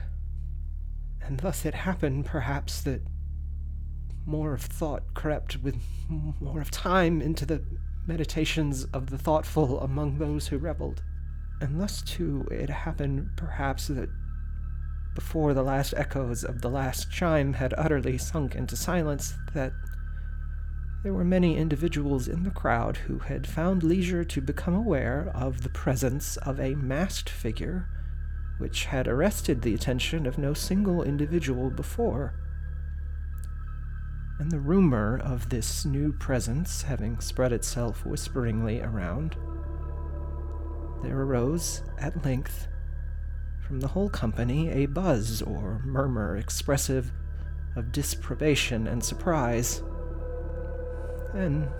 And 1.22 1.38
thus 1.38 1.64
it 1.64 1.74
happened, 1.74 2.26
perhaps, 2.26 2.80
that 2.80 3.02
more 4.26 4.54
of 4.54 4.62
thought 4.62 5.14
crept 5.14 5.62
with 5.62 5.76
more 6.08 6.60
of 6.60 6.70
time 6.70 7.22
into 7.22 7.46
the 7.46 7.62
meditations 8.06 8.84
of 8.92 9.10
the 9.10 9.18
thoughtful 9.18 9.80
among 9.80 10.18
those 10.18 10.48
who 10.48 10.58
reveled. 10.58 11.02
And 11.60 11.80
thus, 11.80 12.02
too, 12.02 12.48
it 12.50 12.68
happened, 12.68 13.30
perhaps, 13.36 13.86
that 13.86 14.08
before 15.14 15.52
the 15.54 15.62
last 15.62 15.92
echoes 15.96 16.44
of 16.44 16.60
the 16.60 16.70
last 16.70 17.10
chime 17.10 17.54
had 17.54 17.74
utterly 17.76 18.16
sunk 18.18 18.54
into 18.54 18.76
silence, 18.76 19.34
that 19.54 19.72
there 21.02 21.12
were 21.12 21.24
many 21.24 21.56
individuals 21.56 22.28
in 22.28 22.44
the 22.44 22.50
crowd 22.50 22.96
who 22.96 23.18
had 23.18 23.46
found 23.46 23.82
leisure 23.82 24.24
to 24.24 24.40
become 24.40 24.74
aware 24.74 25.30
of 25.34 25.62
the 25.62 25.68
presence 25.68 26.36
of 26.38 26.60
a 26.60 26.76
masked 26.76 27.28
figure 27.28 27.88
which 28.58 28.84
had 28.86 29.08
arrested 29.08 29.62
the 29.62 29.74
attention 29.74 30.26
of 30.26 30.38
no 30.38 30.54
single 30.54 31.02
individual 31.02 31.70
before. 31.70 32.34
And 34.38 34.50
the 34.50 34.60
rumor 34.60 35.18
of 35.18 35.48
this 35.48 35.84
new 35.84 36.12
presence 36.12 36.82
having 36.82 37.18
spread 37.18 37.52
itself 37.52 38.06
whisperingly 38.06 38.80
around, 38.80 39.36
there 41.02 41.18
arose, 41.18 41.82
at 41.98 42.24
length, 42.24 42.68
from 43.72 43.80
the 43.80 43.88
whole 43.88 44.10
company 44.10 44.68
a 44.68 44.84
buzz 44.84 45.40
or 45.40 45.80
murmur 45.82 46.36
expressive 46.36 47.10
of 47.74 47.90
disprobation 47.90 48.86
and 48.86 49.02
surprise. 49.02 49.82
Then, 51.32 51.70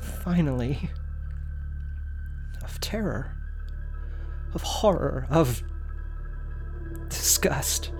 finally, 0.00 0.88
of 2.64 2.80
terror, 2.80 3.36
of 4.54 4.62
horror, 4.62 5.26
of 5.28 5.62
disgust. 7.10 7.92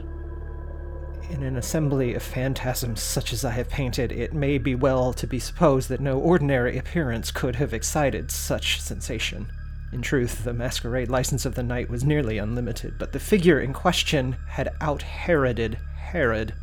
In 1.28 1.42
an 1.42 1.58
assembly 1.58 2.14
of 2.14 2.22
phantasms 2.22 3.02
such 3.02 3.34
as 3.34 3.44
I 3.44 3.50
have 3.50 3.68
painted, 3.68 4.10
it 4.10 4.32
may 4.32 4.56
be 4.56 4.74
well 4.74 5.12
to 5.12 5.26
be 5.26 5.38
supposed 5.38 5.90
that 5.90 6.00
no 6.00 6.18
ordinary 6.18 6.78
appearance 6.78 7.30
could 7.30 7.56
have 7.56 7.74
excited 7.74 8.30
such 8.30 8.80
sensation. 8.80 9.52
In 9.92 10.00
truth, 10.00 10.44
the 10.44 10.54
masquerade 10.54 11.10
license 11.10 11.44
of 11.44 11.54
the 11.54 11.62
night 11.62 11.90
was 11.90 12.02
nearly 12.02 12.38
unlimited, 12.38 12.94
but 12.98 13.12
the 13.12 13.20
figure 13.20 13.60
in 13.60 13.74
question 13.74 14.36
had 14.48 14.74
out 14.80 15.02
Heroded 15.02 15.74
Herod 15.96 16.54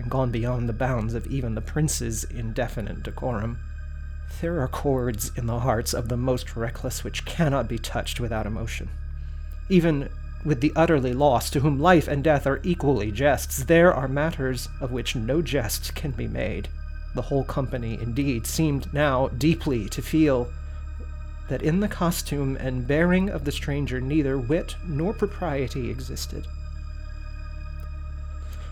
and 0.00 0.10
gone 0.10 0.32
beyond 0.32 0.68
the 0.68 0.72
bounds 0.72 1.14
of 1.14 1.28
even 1.28 1.54
the 1.54 1.60
prince's 1.60 2.24
indefinite 2.24 3.04
decorum. 3.04 3.60
There 4.40 4.60
are 4.60 4.68
chords 4.68 5.30
in 5.36 5.46
the 5.46 5.60
hearts 5.60 5.94
of 5.94 6.08
the 6.08 6.16
most 6.16 6.56
reckless 6.56 7.04
which 7.04 7.24
cannot 7.24 7.68
be 7.68 7.78
touched 7.78 8.18
without 8.18 8.46
emotion. 8.46 8.90
Even 9.68 10.08
with 10.44 10.60
the 10.60 10.72
utterly 10.74 11.12
lost, 11.12 11.52
to 11.52 11.60
whom 11.60 11.78
life 11.78 12.08
and 12.08 12.24
death 12.24 12.48
are 12.48 12.60
equally 12.64 13.12
jests, 13.12 13.64
there 13.64 13.94
are 13.94 14.08
matters 14.08 14.68
of 14.80 14.90
which 14.90 15.14
no 15.14 15.40
jest 15.40 15.94
can 15.94 16.10
be 16.10 16.26
made. 16.26 16.68
The 17.14 17.22
whole 17.22 17.44
company, 17.44 17.96
indeed, 18.02 18.44
seemed 18.44 18.92
now 18.92 19.28
deeply 19.28 19.88
to 19.90 20.02
feel 20.02 20.48
that 21.48 21.62
in 21.62 21.80
the 21.80 21.88
costume 21.88 22.56
and 22.56 22.86
bearing 22.86 23.28
of 23.28 23.44
the 23.44 23.52
stranger 23.52 24.00
neither 24.00 24.38
wit 24.38 24.76
nor 24.86 25.12
propriety 25.12 25.90
existed. 25.90 26.46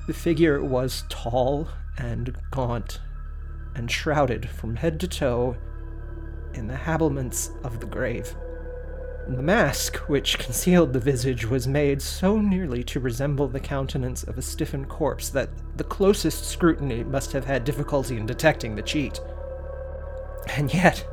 The 0.07 0.15
figure 0.15 0.63
was 0.63 1.05
tall 1.09 1.69
and 1.99 2.35
gaunt, 2.51 3.01
and 3.75 3.91
shrouded 3.91 4.49
from 4.49 4.77
head 4.77 4.99
to 5.01 5.09
toe 5.09 5.57
in 6.55 6.67
the 6.67 6.77
habiliments 6.77 7.51
of 7.63 7.81
the 7.81 7.87
grave. 7.87 8.35
The 9.29 9.43
mask 9.43 9.97
which 10.09 10.39
concealed 10.39 10.93
the 10.93 10.99
visage 10.99 11.47
was 11.47 11.69
made 11.69 12.03
so 12.03 12.41
nearly 12.41 12.83
to 12.85 12.99
resemble 12.99 13.47
the 13.47 13.61
countenance 13.61 14.25
of 14.25 14.37
a 14.37 14.43
stiffened 14.43 14.89
corpse 14.89 15.29
that 15.29 15.51
the 15.77 15.85
closest 15.85 16.45
scrutiny 16.45 17.05
must 17.05 17.33
have 17.33 17.45
had 17.45 17.65
difficulty 17.65 18.17
in 18.17 18.27
detecting 18.27 18.75
the 18.75 18.83
cheat. 18.83 19.21
And 20.57 20.75
yet, 20.75 21.07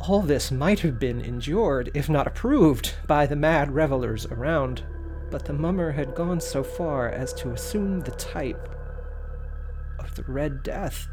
all 0.00 0.22
this 0.22 0.50
might 0.50 0.80
have 0.80 0.98
been 0.98 1.20
endured, 1.20 1.90
if 1.94 2.08
not 2.08 2.26
approved, 2.26 2.94
by 3.06 3.26
the 3.26 3.36
mad 3.36 3.70
revelers 3.70 4.26
around, 4.26 4.82
but 5.30 5.44
the 5.44 5.52
mummer 5.52 5.92
had 5.92 6.14
gone 6.14 6.40
so 6.40 6.62
far 6.62 7.08
as 7.08 7.32
to 7.34 7.50
assume 7.50 8.00
the 8.00 8.10
type 8.12 8.68
of 9.98 10.14
the 10.14 10.22
Red 10.22 10.62
Death. 10.62 11.06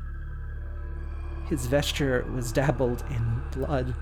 His 1.50 1.65
vesture 1.67 2.25
was 2.34 2.51
dabbled 2.51 3.03
in 3.10 3.41
blood, 3.51 3.94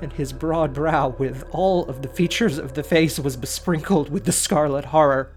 and 0.00 0.12
his 0.12 0.32
broad 0.32 0.72
brow, 0.72 1.08
with 1.08 1.44
all 1.50 1.84
of 1.86 2.02
the 2.02 2.08
features 2.08 2.56
of 2.56 2.74
the 2.74 2.82
face, 2.82 3.18
was 3.18 3.36
besprinkled 3.36 4.08
with 4.10 4.24
the 4.24 4.32
scarlet 4.32 4.86
horror. 4.86 5.30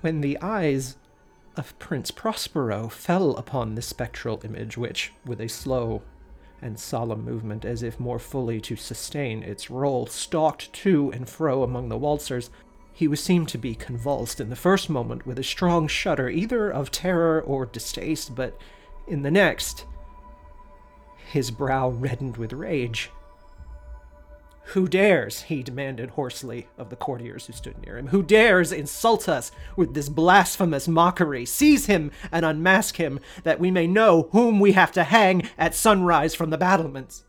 When 0.00 0.20
the 0.20 0.38
eyes 0.40 0.96
of 1.56 1.78
Prince 1.78 2.10
Prospero 2.10 2.88
fell 2.88 3.36
upon 3.36 3.74
this 3.74 3.86
spectral 3.86 4.40
image, 4.44 4.78
which, 4.78 5.12
with 5.26 5.40
a 5.40 5.48
slow 5.48 6.02
and 6.62 6.78
solemn 6.78 7.24
movement, 7.24 7.64
as 7.64 7.82
if 7.82 8.00
more 8.00 8.18
fully 8.18 8.60
to 8.60 8.76
sustain 8.76 9.42
its 9.42 9.70
role, 9.70 10.06
stalked 10.06 10.72
to 10.72 11.10
and 11.12 11.28
fro 11.28 11.62
among 11.62 11.88
the 11.88 11.98
waltzers, 11.98 12.50
he 12.92 13.08
was 13.08 13.22
seen 13.22 13.46
to 13.46 13.56
be 13.56 13.74
convulsed 13.74 14.40
in 14.40 14.50
the 14.50 14.56
first 14.56 14.90
moment 14.90 15.26
with 15.26 15.38
a 15.38 15.42
strong 15.42 15.88
shudder, 15.88 16.28
either 16.28 16.70
of 16.70 16.90
terror 16.90 17.40
or 17.40 17.64
distaste, 17.64 18.34
but 18.34 18.58
in 19.06 19.22
the 19.22 19.30
next, 19.30 19.86
his 21.32 21.50
brow 21.50 21.88
reddened 21.88 22.36
with 22.36 22.52
rage. 22.52 23.10
Who 24.74 24.86
dares, 24.86 25.42
he 25.42 25.62
demanded 25.62 26.10
hoarsely 26.10 26.68
of 26.78 26.90
the 26.90 26.96
courtiers 26.96 27.46
who 27.46 27.52
stood 27.52 27.80
near 27.84 27.98
him, 27.98 28.08
who 28.08 28.22
dares 28.22 28.70
insult 28.70 29.28
us 29.28 29.50
with 29.76 29.94
this 29.94 30.08
blasphemous 30.08 30.86
mockery? 30.86 31.44
Seize 31.44 31.86
him 31.86 32.12
and 32.30 32.44
unmask 32.44 32.96
him, 32.96 33.18
that 33.42 33.58
we 33.58 33.70
may 33.70 33.88
know 33.88 34.28
whom 34.30 34.60
we 34.60 34.72
have 34.72 34.92
to 34.92 35.04
hang 35.04 35.48
at 35.58 35.74
sunrise 35.74 36.34
from 36.36 36.50
the 36.50 36.58
battlements. 36.58 37.24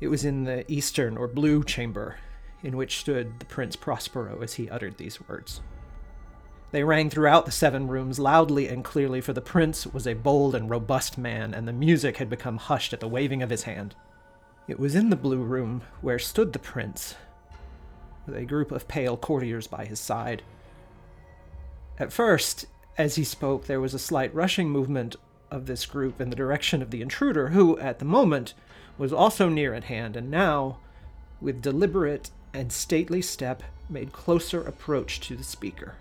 It 0.00 0.08
was 0.08 0.24
in 0.24 0.44
the 0.44 0.70
eastern 0.70 1.16
or 1.16 1.26
blue 1.26 1.64
chamber 1.64 2.16
in 2.62 2.76
which 2.76 2.98
stood 2.98 3.40
the 3.40 3.46
Prince 3.46 3.74
Prospero 3.74 4.40
as 4.40 4.54
he 4.54 4.70
uttered 4.70 4.98
these 4.98 5.20
words. 5.28 5.60
They 6.70 6.84
rang 6.84 7.10
throughout 7.10 7.44
the 7.44 7.52
seven 7.52 7.88
rooms 7.88 8.18
loudly 8.18 8.68
and 8.68 8.82
clearly, 8.82 9.20
for 9.20 9.32
the 9.32 9.40
prince 9.40 9.86
was 9.86 10.06
a 10.06 10.14
bold 10.14 10.54
and 10.54 10.70
robust 10.70 11.18
man, 11.18 11.52
and 11.52 11.68
the 11.68 11.72
music 11.72 12.16
had 12.16 12.30
become 12.30 12.56
hushed 12.56 12.92
at 12.92 13.00
the 13.00 13.08
waving 13.08 13.42
of 13.42 13.50
his 13.50 13.64
hand. 13.64 13.94
It 14.68 14.78
was 14.78 14.94
in 14.94 15.10
the 15.10 15.16
blue 15.16 15.42
room 15.42 15.82
where 16.02 16.20
stood 16.20 16.52
the 16.52 16.58
prince, 16.60 17.16
with 18.26 18.36
a 18.36 18.44
group 18.44 18.70
of 18.70 18.86
pale 18.86 19.16
courtiers 19.16 19.66
by 19.66 19.84
his 19.84 19.98
side. 19.98 20.42
At 21.98 22.12
first, 22.12 22.66
as 22.96 23.16
he 23.16 23.24
spoke, 23.24 23.66
there 23.66 23.80
was 23.80 23.92
a 23.92 23.98
slight 23.98 24.32
rushing 24.32 24.70
movement 24.70 25.16
of 25.50 25.66
this 25.66 25.84
group 25.84 26.20
in 26.20 26.30
the 26.30 26.36
direction 26.36 26.80
of 26.80 26.92
the 26.92 27.02
intruder, 27.02 27.48
who, 27.48 27.76
at 27.78 27.98
the 27.98 28.04
moment, 28.04 28.54
was 28.98 29.12
also 29.12 29.48
near 29.48 29.74
at 29.74 29.84
hand, 29.84 30.16
and 30.16 30.30
now, 30.30 30.78
with 31.40 31.60
deliberate 31.60 32.30
and 32.54 32.72
stately 32.72 33.20
step, 33.20 33.64
made 33.90 34.12
closer 34.12 34.62
approach 34.62 35.18
to 35.20 35.34
the 35.34 35.42
speaker. 35.42 35.96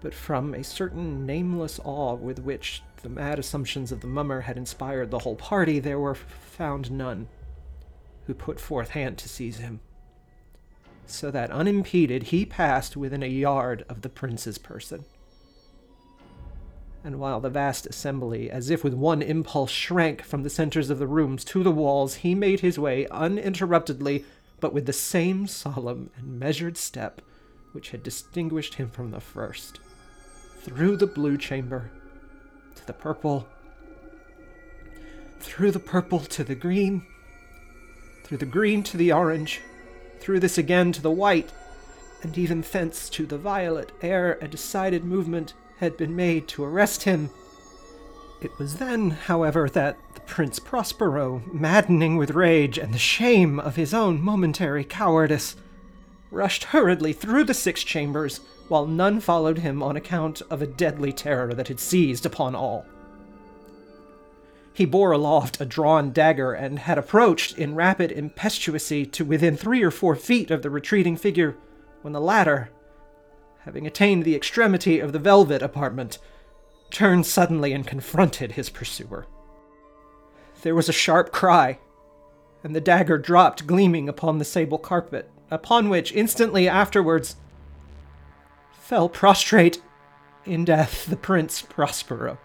But 0.00 0.14
from 0.14 0.54
a 0.54 0.62
certain 0.62 1.26
nameless 1.26 1.80
awe 1.82 2.14
with 2.14 2.38
which 2.38 2.82
the 3.02 3.08
mad 3.08 3.40
assumptions 3.40 3.90
of 3.90 4.00
the 4.00 4.06
mummer 4.06 4.42
had 4.42 4.56
inspired 4.56 5.10
the 5.10 5.18
whole 5.18 5.36
party, 5.36 5.80
there 5.80 5.98
were 5.98 6.14
found 6.14 6.92
none 6.92 7.26
who 8.28 8.34
put 8.34 8.60
forth 8.60 8.90
hand 8.90 9.16
to 9.16 9.26
seize 9.26 9.56
him, 9.56 9.80
so 11.06 11.30
that 11.30 11.50
unimpeded 11.50 12.24
he 12.24 12.44
passed 12.44 12.94
within 12.94 13.22
a 13.22 13.26
yard 13.26 13.86
of 13.88 14.02
the 14.02 14.08
prince's 14.10 14.58
person. 14.58 15.06
And 17.02 17.18
while 17.18 17.40
the 17.40 17.48
vast 17.48 17.86
assembly, 17.86 18.50
as 18.50 18.68
if 18.68 18.84
with 18.84 18.92
one 18.92 19.22
impulse, 19.22 19.70
shrank 19.70 20.22
from 20.22 20.42
the 20.42 20.50
centers 20.50 20.90
of 20.90 20.98
the 20.98 21.06
rooms 21.06 21.42
to 21.46 21.62
the 21.62 21.70
walls, 21.70 22.16
he 22.16 22.34
made 22.34 22.60
his 22.60 22.78
way 22.78 23.06
uninterruptedly, 23.06 24.26
but 24.60 24.74
with 24.74 24.84
the 24.84 24.92
same 24.92 25.46
solemn 25.46 26.10
and 26.14 26.38
measured 26.38 26.76
step 26.76 27.22
which 27.72 27.92
had 27.92 28.02
distinguished 28.02 28.74
him 28.74 28.90
from 28.90 29.10
the 29.10 29.20
first, 29.20 29.80
through 30.60 30.98
the 30.98 31.06
blue 31.06 31.38
chamber 31.38 31.90
to 32.74 32.86
the 32.86 32.92
purple, 32.92 33.48
through 35.40 35.70
the 35.70 35.80
purple 35.80 36.20
to 36.20 36.44
the 36.44 36.54
green, 36.54 37.06
through 38.28 38.36
the 38.38 38.44
green 38.44 38.82
to 38.82 38.98
the 38.98 39.10
orange, 39.10 39.62
through 40.20 40.38
this 40.38 40.58
again 40.58 40.92
to 40.92 41.00
the 41.00 41.10
white, 41.10 41.50
and 42.22 42.36
even 42.36 42.60
thence 42.60 43.08
to 43.08 43.24
the 43.24 43.38
violet, 43.38 43.90
ere 44.02 44.36
a 44.42 44.46
decided 44.46 45.02
movement 45.02 45.54
had 45.78 45.96
been 45.96 46.14
made 46.14 46.46
to 46.46 46.62
arrest 46.62 47.04
him. 47.04 47.30
It 48.42 48.56
was 48.58 48.76
then, 48.76 49.12
however, 49.12 49.66
that 49.70 49.96
the 50.12 50.20
Prince 50.20 50.58
Prospero, 50.58 51.42
maddening 51.50 52.18
with 52.18 52.32
rage 52.32 52.76
and 52.76 52.92
the 52.92 52.98
shame 52.98 53.58
of 53.58 53.76
his 53.76 53.94
own 53.94 54.20
momentary 54.20 54.84
cowardice, 54.84 55.56
rushed 56.30 56.64
hurriedly 56.64 57.14
through 57.14 57.44
the 57.44 57.54
six 57.54 57.82
chambers, 57.82 58.40
while 58.68 58.86
none 58.86 59.20
followed 59.20 59.58
him 59.58 59.82
on 59.82 59.96
account 59.96 60.42
of 60.50 60.60
a 60.60 60.66
deadly 60.66 61.14
terror 61.14 61.54
that 61.54 61.68
had 61.68 61.80
seized 61.80 62.26
upon 62.26 62.54
all. 62.54 62.84
He 64.78 64.84
bore 64.84 65.10
aloft 65.10 65.60
a 65.60 65.66
drawn 65.66 66.12
dagger 66.12 66.52
and 66.52 66.78
had 66.78 66.98
approached 66.98 67.58
in 67.58 67.74
rapid 67.74 68.12
impetuosity 68.12 69.06
to 69.06 69.24
within 69.24 69.56
three 69.56 69.82
or 69.82 69.90
four 69.90 70.14
feet 70.14 70.52
of 70.52 70.62
the 70.62 70.70
retreating 70.70 71.16
figure, 71.16 71.56
when 72.02 72.12
the 72.12 72.20
latter, 72.20 72.70
having 73.64 73.88
attained 73.88 74.22
the 74.22 74.36
extremity 74.36 75.00
of 75.00 75.12
the 75.12 75.18
velvet 75.18 75.62
apartment, 75.62 76.20
turned 76.92 77.26
suddenly 77.26 77.72
and 77.72 77.88
confronted 77.88 78.52
his 78.52 78.70
pursuer. 78.70 79.26
There 80.62 80.76
was 80.76 80.88
a 80.88 80.92
sharp 80.92 81.32
cry, 81.32 81.80
and 82.62 82.72
the 82.72 82.80
dagger 82.80 83.18
dropped 83.18 83.66
gleaming 83.66 84.08
upon 84.08 84.38
the 84.38 84.44
sable 84.44 84.78
carpet, 84.78 85.28
upon 85.50 85.88
which 85.88 86.12
instantly 86.12 86.68
afterwards 86.68 87.34
fell 88.70 89.08
prostrate 89.08 89.82
in 90.44 90.64
death 90.64 91.06
the 91.06 91.16
Prince 91.16 91.62
Prospero. 91.62 92.38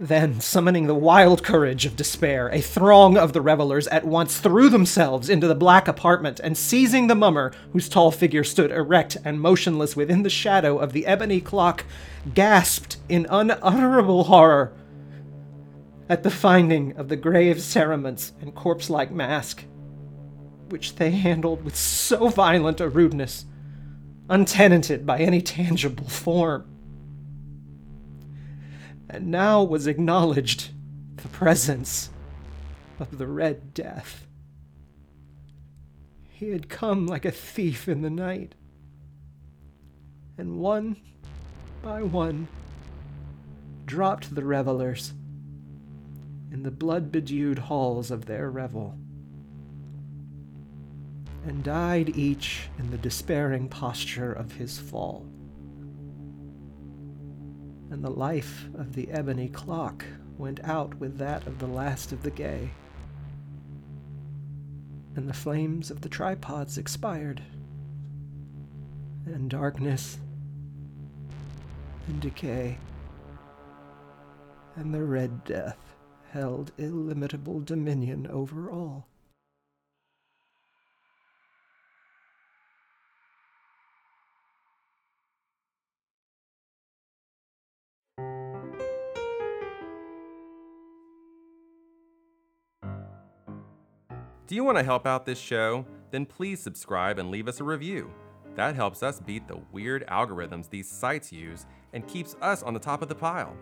Then, 0.00 0.40
summoning 0.40 0.86
the 0.86 0.94
wild 0.94 1.42
courage 1.42 1.84
of 1.84 1.96
despair, 1.96 2.48
a 2.50 2.60
throng 2.60 3.16
of 3.16 3.32
the 3.32 3.40
revelers 3.40 3.88
at 3.88 4.04
once 4.04 4.38
threw 4.38 4.68
themselves 4.68 5.28
into 5.28 5.48
the 5.48 5.56
black 5.56 5.88
apartment, 5.88 6.38
and 6.38 6.56
seizing 6.56 7.08
the 7.08 7.16
mummer, 7.16 7.50
whose 7.72 7.88
tall 7.88 8.12
figure 8.12 8.44
stood 8.44 8.70
erect 8.70 9.16
and 9.24 9.40
motionless 9.40 9.96
within 9.96 10.22
the 10.22 10.30
shadow 10.30 10.78
of 10.78 10.92
the 10.92 11.04
ebony 11.04 11.40
clock, 11.40 11.84
gasped 12.32 12.98
in 13.08 13.26
unutterable 13.28 14.24
horror 14.24 14.72
at 16.08 16.22
the 16.22 16.30
finding 16.30 16.96
of 16.96 17.08
the 17.08 17.16
grave 17.16 17.60
cerements 17.60 18.32
and 18.40 18.54
corpse 18.54 18.88
like 18.88 19.10
mask, 19.10 19.64
which 20.68 20.94
they 20.94 21.10
handled 21.10 21.64
with 21.64 21.74
so 21.74 22.28
violent 22.28 22.80
a 22.80 22.88
rudeness, 22.88 23.46
untenanted 24.30 25.04
by 25.04 25.18
any 25.18 25.42
tangible 25.42 26.08
form 26.08 26.77
and 29.08 29.30
now 29.30 29.62
was 29.62 29.86
acknowledged 29.86 30.70
the 31.16 31.28
presence 31.28 32.10
of 33.00 33.18
the 33.18 33.26
Red 33.26 33.72
Death. 33.74 34.26
He 36.30 36.50
had 36.50 36.68
come 36.68 37.06
like 37.06 37.24
a 37.24 37.30
thief 37.30 37.88
in 37.88 38.02
the 38.02 38.10
night, 38.10 38.54
and 40.36 40.58
one 40.58 40.96
by 41.82 42.02
one 42.02 42.48
dropped 43.86 44.34
the 44.34 44.44
revelers 44.44 45.14
in 46.52 46.62
the 46.62 46.70
blood 46.70 47.10
bedewed 47.10 47.58
halls 47.58 48.10
of 48.10 48.26
their 48.26 48.50
revel, 48.50 48.94
and 51.46 51.64
died 51.64 52.10
each 52.16 52.68
in 52.78 52.90
the 52.90 52.98
despairing 52.98 53.68
posture 53.68 54.32
of 54.32 54.52
his 54.52 54.78
fall 54.78 55.26
and 57.90 58.04
the 58.04 58.10
life 58.10 58.66
of 58.74 58.94
the 58.94 59.10
ebony 59.10 59.48
clock 59.48 60.04
went 60.36 60.62
out 60.64 60.94
with 60.96 61.18
that 61.18 61.46
of 61.46 61.58
the 61.58 61.66
last 61.66 62.12
of 62.12 62.22
the 62.22 62.30
gay. 62.30 62.70
And 65.16 65.28
the 65.28 65.34
flames 65.34 65.90
of 65.90 66.00
the 66.00 66.08
tripods 66.08 66.78
expired, 66.78 67.42
and 69.26 69.50
darkness, 69.50 70.18
and 72.06 72.20
decay, 72.20 72.78
and 74.76 74.94
the 74.94 75.02
Red 75.02 75.44
Death 75.44 75.96
held 76.30 76.72
illimitable 76.78 77.60
dominion 77.60 78.26
over 78.28 78.70
all. 78.70 79.08
Do 94.48 94.54
you 94.54 94.64
want 94.64 94.78
to 94.78 94.82
help 94.82 95.06
out 95.06 95.26
this 95.26 95.38
show? 95.38 95.84
Then 96.10 96.24
please 96.24 96.58
subscribe 96.58 97.18
and 97.18 97.30
leave 97.30 97.48
us 97.48 97.60
a 97.60 97.64
review. 97.64 98.10
That 98.54 98.74
helps 98.74 99.02
us 99.02 99.20
beat 99.20 99.46
the 99.46 99.60
weird 99.72 100.06
algorithms 100.06 100.70
these 100.70 100.90
sites 100.90 101.30
use 101.30 101.66
and 101.92 102.08
keeps 102.08 102.34
us 102.40 102.62
on 102.62 102.72
the 102.72 102.80
top 102.80 103.02
of 103.02 103.10
the 103.10 103.14
pile. 103.14 103.54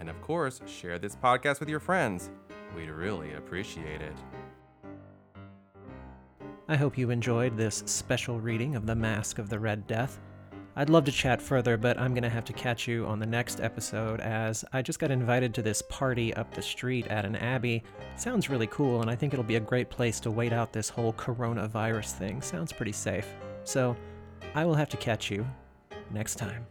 And 0.00 0.08
of 0.08 0.18
course, 0.22 0.62
share 0.64 0.98
this 0.98 1.14
podcast 1.14 1.60
with 1.60 1.68
your 1.68 1.80
friends. 1.80 2.30
We'd 2.74 2.88
really 2.88 3.34
appreciate 3.34 4.00
it. 4.00 4.16
I 6.66 6.76
hope 6.76 6.96
you 6.96 7.10
enjoyed 7.10 7.58
this 7.58 7.82
special 7.84 8.40
reading 8.40 8.74
of 8.74 8.86
The 8.86 8.96
Masque 8.96 9.38
of 9.38 9.50
the 9.50 9.58
Red 9.58 9.86
Death. 9.86 10.18
I'd 10.74 10.88
love 10.88 11.04
to 11.04 11.12
chat 11.12 11.42
further, 11.42 11.76
but 11.76 11.98
I'm 11.98 12.14
going 12.14 12.22
to 12.22 12.30
have 12.30 12.46
to 12.46 12.52
catch 12.54 12.88
you 12.88 13.04
on 13.06 13.18
the 13.18 13.26
next 13.26 13.60
episode 13.60 14.20
as 14.20 14.64
I 14.72 14.80
just 14.80 14.98
got 14.98 15.10
invited 15.10 15.52
to 15.54 15.62
this 15.62 15.82
party 15.82 16.32
up 16.32 16.52
the 16.54 16.62
street 16.62 17.06
at 17.08 17.26
an 17.26 17.36
abbey. 17.36 17.82
Sounds 18.16 18.48
really 18.48 18.68
cool, 18.68 19.02
and 19.02 19.10
I 19.10 19.14
think 19.14 19.34
it'll 19.34 19.44
be 19.44 19.56
a 19.56 19.60
great 19.60 19.90
place 19.90 20.18
to 20.20 20.30
wait 20.30 20.52
out 20.52 20.72
this 20.72 20.88
whole 20.88 21.12
coronavirus 21.12 22.12
thing. 22.12 22.40
Sounds 22.40 22.72
pretty 22.72 22.92
safe. 22.92 23.26
So, 23.64 23.94
I 24.54 24.64
will 24.64 24.74
have 24.74 24.88
to 24.90 24.96
catch 24.96 25.30
you 25.30 25.46
next 26.10 26.36
time. 26.36 26.66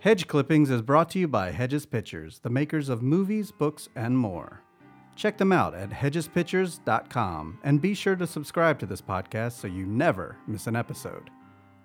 Hedge 0.00 0.26
Clippings 0.26 0.70
is 0.70 0.82
brought 0.82 1.08
to 1.10 1.18
you 1.18 1.28
by 1.28 1.50
Hedges 1.50 1.86
Pictures, 1.86 2.40
the 2.40 2.50
makers 2.50 2.90
of 2.90 3.02
movies, 3.02 3.52
books, 3.52 3.88
and 3.96 4.16
more. 4.18 4.62
Check 5.16 5.38
them 5.38 5.52
out 5.52 5.74
at 5.74 5.90
hedgespictures.com 5.90 7.58
and 7.62 7.80
be 7.80 7.94
sure 7.94 8.16
to 8.16 8.26
subscribe 8.26 8.78
to 8.78 8.86
this 8.86 9.02
podcast 9.02 9.52
so 9.52 9.66
you 9.66 9.86
never 9.86 10.36
miss 10.46 10.66
an 10.66 10.76
episode. 10.76 11.30